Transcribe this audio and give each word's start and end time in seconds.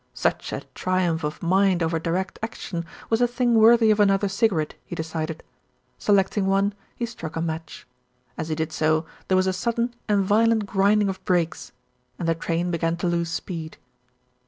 Such 0.15 0.51
a 0.51 0.61
triumph 0.73 1.23
of 1.23 1.43
mind 1.43 1.83
over 1.83 1.99
Direct 1.99 2.39
Action 2.41 2.85
was 3.11 3.21
a 3.21 3.27
thing 3.27 3.53
worthy 3.53 3.91
of 3.91 3.99
another 3.99 4.27
cigarette, 4.27 4.73
he 4.83 4.95
decided. 4.95 5.43
Select 5.99 6.35
ing 6.35 6.47
one 6.47 6.73
he 6.95 7.05
struck 7.05 7.35
a 7.35 7.39
match. 7.41 7.85
As 8.35 8.49
he 8.49 8.55
did 8.55 8.71
so, 8.71 9.05
there 9.27 9.37
was 9.37 9.45
a 9.45 9.53
sudden 9.53 9.93
and 10.09 10.25
violent 10.25 10.65
grinding 10.65 11.07
of 11.07 11.23
brakes, 11.23 11.71
and 12.17 12.27
the 12.27 12.33
train 12.33 12.71
began 12.71 12.97
to 12.97 13.05
lose 13.07 13.29
speed. 13.29 13.77